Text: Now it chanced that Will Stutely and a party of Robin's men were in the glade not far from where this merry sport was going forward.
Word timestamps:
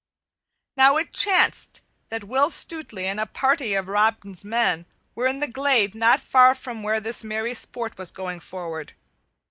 Now 0.75 0.97
it 0.97 1.13
chanced 1.13 1.81
that 2.09 2.23
Will 2.23 2.49
Stutely 2.49 3.05
and 3.05 3.19
a 3.19 3.27
party 3.27 3.75
of 3.75 3.87
Robin's 3.87 4.43
men 4.43 4.87
were 5.13 5.27
in 5.27 5.41
the 5.41 5.47
glade 5.47 5.93
not 5.93 6.19
far 6.19 6.55
from 6.55 6.81
where 6.81 6.99
this 6.99 7.23
merry 7.23 7.53
sport 7.53 7.99
was 7.99 8.09
going 8.11 8.39
forward. 8.39 8.93